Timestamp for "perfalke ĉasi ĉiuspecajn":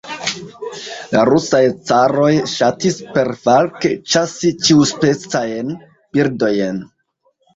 3.17-5.69